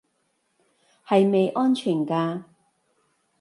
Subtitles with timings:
[1.05, 2.45] 係咪安全㗎